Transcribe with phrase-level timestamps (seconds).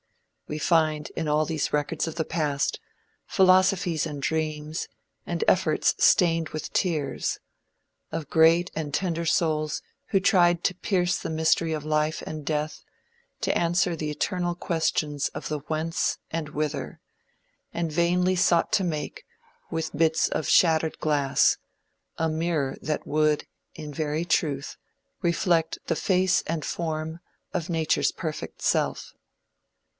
[0.47, 2.79] We find, in all these records of the past,
[3.27, 4.89] philosophies and dreams,
[5.25, 7.39] and efforts stained with tears,
[8.11, 12.83] of great and tender souls who tried to pierce the mystery of life and death,
[13.41, 16.99] to answer the eternal questions of the Whence and Whither,
[17.71, 19.23] and vainly sought to make,
[19.69, 21.57] with bits of shattered glass,
[22.17, 24.77] a mirror that would, in very truth,
[25.21, 27.19] reflect the face and form
[27.53, 29.13] of Nature's perfect self.